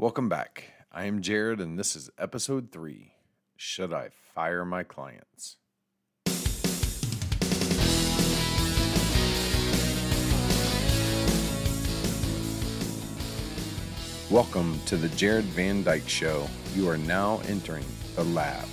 [0.00, 0.64] Welcome back.
[0.90, 3.12] I am Jared, and this is episode three
[3.58, 5.58] Should I Fire My Clients?
[14.30, 16.48] Welcome to the Jared Van Dyke Show.
[16.74, 17.84] You are now entering
[18.16, 18.66] the lab,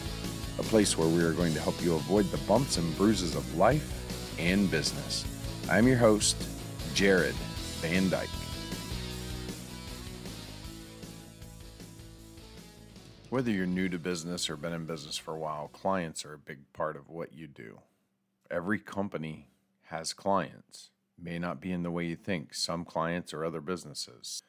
[0.60, 3.58] a place where we are going to help you avoid the bumps and bruises of
[3.58, 3.94] life
[4.40, 5.26] and business.
[5.70, 6.38] I'm your host,
[6.94, 7.36] Jared
[7.82, 8.30] Van Dyke.
[13.30, 16.38] Whether you're new to business or been in business for a while, clients are a
[16.38, 17.80] big part of what you do.
[18.50, 19.50] Every company
[19.88, 20.92] has clients.
[21.22, 22.54] May not be in the way you think.
[22.54, 24.44] Some clients are other businesses.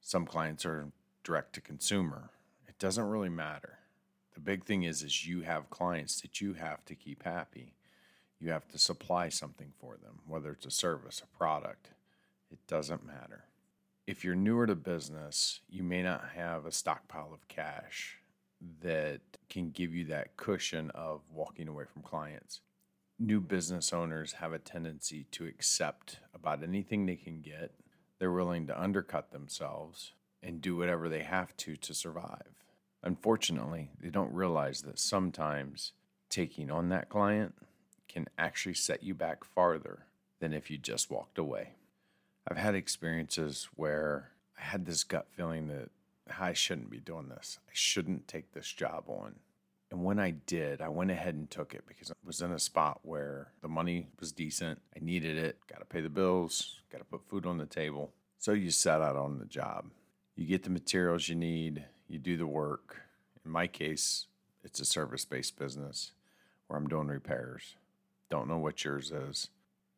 [0.00, 2.30] Some clients are direct to consumer.
[2.66, 3.80] It doesn't really matter.
[4.32, 7.74] The big thing is is you have clients that you have to keep happy.
[8.40, 11.90] You have to supply something for them, whether it's a service, a product.
[12.50, 13.44] It doesn't matter.
[14.06, 18.20] If you're newer to business, you may not have a stockpile of cash
[18.80, 22.60] that can give you that cushion of walking away from clients.
[23.18, 27.72] New business owners have a tendency to accept about anything they can get
[28.22, 30.12] they're willing to undercut themselves
[30.44, 32.64] and do whatever they have to to survive.
[33.02, 35.92] Unfortunately, they don't realize that sometimes
[36.30, 37.52] taking on that client
[38.08, 40.06] can actually set you back farther
[40.38, 41.70] than if you just walked away.
[42.48, 45.88] I've had experiences where I had this gut feeling that
[46.38, 47.58] I shouldn't be doing this.
[47.66, 49.34] I shouldn't take this job on.
[49.90, 52.58] And when I did, I went ahead and took it because I was in a
[52.58, 54.80] spot where the money was decent.
[54.96, 58.10] I needed it, got to pay the bills, got to put food on the table.
[58.38, 59.90] So you set out on the job.
[60.34, 63.02] You get the materials you need, you do the work.
[63.44, 64.26] In my case,
[64.64, 66.12] it's a service based business
[66.66, 67.76] where I'm doing repairs.
[68.30, 69.50] Don't know what yours is,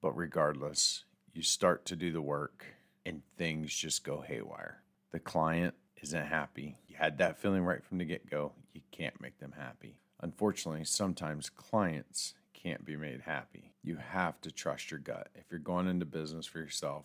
[0.03, 2.65] but regardless, you start to do the work
[3.07, 4.83] and things just go haywire.
[5.13, 6.77] The client isn't happy.
[6.87, 8.53] You had that feeling right from the get go.
[8.75, 9.97] You can't make them happy.
[10.21, 13.73] Unfortunately, sometimes clients can't be made happy.
[13.83, 15.29] You have to trust your gut.
[15.35, 17.05] If you're going into business for yourself,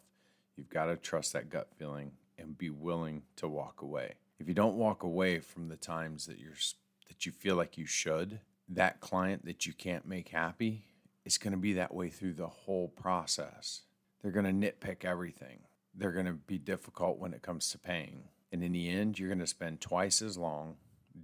[0.57, 4.15] you've got to trust that gut feeling and be willing to walk away.
[4.37, 6.53] If you don't walk away from the times that you're
[7.07, 10.83] that you feel like you should, that client that you can't make happy
[11.23, 13.81] is going to be that way through the whole process.
[14.21, 15.59] They're going to nitpick everything.
[15.95, 18.23] They're going to be difficult when it comes to paying.
[18.51, 20.75] And in the end, you're going to spend twice as long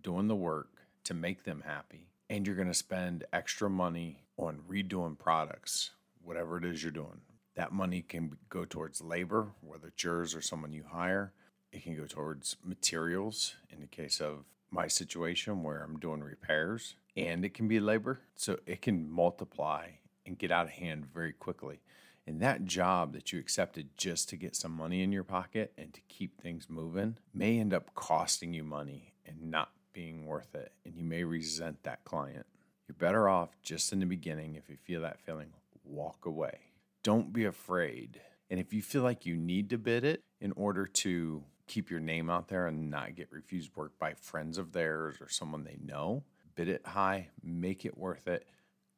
[0.01, 0.69] doing the work
[1.05, 2.07] to make them happy.
[2.29, 5.91] And you're going to spend extra money on redoing products,
[6.23, 7.21] whatever it is you're doing.
[7.55, 11.33] That money can go towards labor, whether it's yours or someone you hire.
[11.71, 16.95] It can go towards materials in the case of my situation where I'm doing repairs,
[17.15, 18.19] and it can be labor.
[18.35, 19.87] So it can multiply
[20.25, 21.79] and get out of hand very quickly.
[22.27, 25.93] And that job that you accepted just to get some money in your pocket and
[25.93, 30.71] to keep things moving may end up costing you money and not being worth it.
[30.85, 32.45] And you may resent that client.
[32.87, 35.49] You're better off just in the beginning, if you feel that feeling,
[35.83, 36.59] walk away.
[37.03, 38.21] Don't be afraid.
[38.49, 41.99] And if you feel like you need to bid it in order to keep your
[41.99, 45.77] name out there and not get refused work by friends of theirs or someone they
[45.83, 46.23] know,
[46.55, 48.45] bid it high, make it worth it,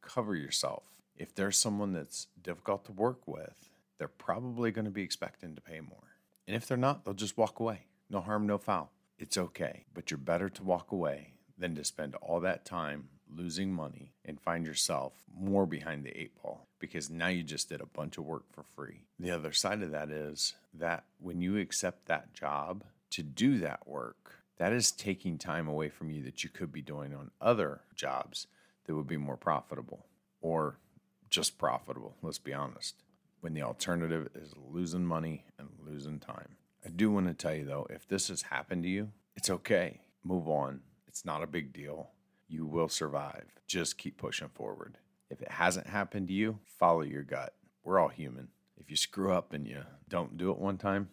[0.02, 0.84] cover yourself
[1.18, 5.62] if there's someone that's difficult to work with, they're probably going to be expecting to
[5.62, 6.16] pay more.
[6.48, 7.82] And if they're not, they'll just walk away.
[8.10, 8.92] No harm, no foul.
[9.20, 9.86] It's okay.
[9.94, 14.40] But you're better to walk away than to spend all that time losing money and
[14.40, 18.26] find yourself more behind the eight ball because now you just did a bunch of
[18.26, 19.02] work for free.
[19.20, 23.88] The other side of that is that when you accept that job to do that
[23.88, 27.82] work, that is taking time away from you that you could be doing on other
[27.96, 28.48] jobs
[28.86, 30.06] that would be more profitable
[30.42, 30.78] or
[31.30, 32.96] just profitable, let's be honest,
[33.42, 36.56] when the alternative is losing money and losing time.
[36.86, 40.02] I do want to tell you though, if this has happened to you, it's okay.
[40.24, 40.82] Move on.
[41.08, 42.10] It's not a big deal.
[42.48, 43.46] You will survive.
[43.68, 44.98] Just keep pushing forward.
[45.30, 47.54] If it hasn't happened to you, follow your gut.
[47.84, 48.50] We're all human.
[48.78, 51.10] If you screw up and you don't do it one time,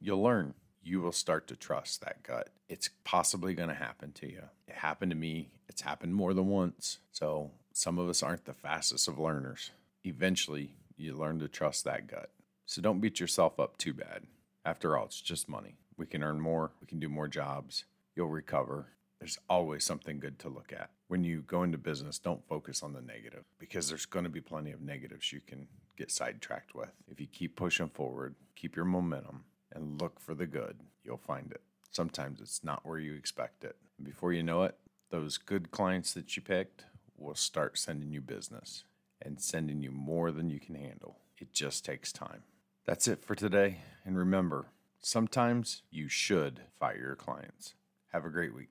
[0.00, 0.54] you'll learn.
[0.82, 2.50] You will start to trust that gut.
[2.68, 4.42] It's possibly going to happen to you.
[4.68, 5.48] It happened to me.
[5.68, 6.98] It's happened more than once.
[7.12, 9.72] So some of us aren't the fastest of learners.
[10.04, 12.30] Eventually, you learn to trust that gut.
[12.66, 14.22] So don't beat yourself up too bad.
[14.64, 15.74] After all, it's just money.
[15.96, 17.84] We can earn more, we can do more jobs,
[18.14, 18.86] you'll recover.
[19.18, 20.90] There's always something good to look at.
[21.08, 24.40] When you go into business, don't focus on the negative because there's going to be
[24.40, 25.66] plenty of negatives you can
[25.96, 26.92] get sidetracked with.
[27.10, 31.50] If you keep pushing forward, keep your momentum, and look for the good, you'll find
[31.50, 31.62] it.
[31.90, 33.76] Sometimes it's not where you expect it.
[34.00, 34.76] Before you know it,
[35.10, 36.84] those good clients that you picked
[37.16, 38.84] will start sending you business
[39.22, 41.18] and sending you more than you can handle.
[41.38, 42.42] It just takes time.
[42.84, 43.78] That's it for today.
[44.04, 44.66] And remember,
[45.06, 47.74] Sometimes you should fire your clients.
[48.12, 48.70] Have a great week.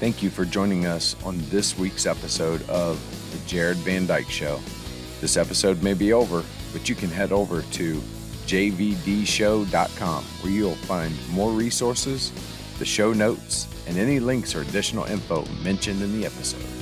[0.00, 2.98] Thank you for joining us on this week's episode of
[3.30, 4.58] The Jared Van Dyke Show.
[5.20, 7.94] This episode may be over, but you can head over to
[8.46, 12.32] jvdshow.com where you'll find more resources,
[12.78, 16.77] the show notes, and any links or additional info mentioned in the episode.